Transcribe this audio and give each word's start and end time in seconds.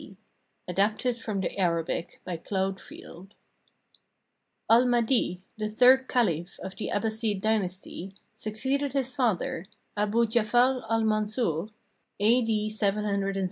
d.] 0.03 0.17
ADAPTED 0.67 1.15
FROM 1.15 1.41
THE 1.41 1.55
ARABIC 1.59 2.21
BY 2.25 2.37
CLAUDE 2.37 2.79
FIELD 2.79 3.35
Al 4.67 4.87
Mahdi, 4.87 5.43
the 5.59 5.69
third 5.69 6.07
caliph 6.07 6.57
of 6.63 6.75
the 6.77 6.89
Abbasside 6.91 7.39
Dynasty, 7.39 8.15
succeeded 8.33 8.93
his 8.93 9.15
father, 9.15 9.67
Abu 9.95 10.25
Jafar 10.25 10.83
al 10.89 11.01
Mansur, 11.03 11.67
a.d. 12.19 12.75